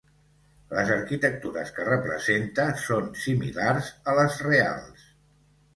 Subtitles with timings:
[0.77, 5.11] Les arquitectures que representa són similars a les reals.